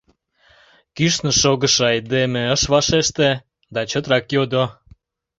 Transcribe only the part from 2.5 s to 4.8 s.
ыш вашеште да чотрак йодо.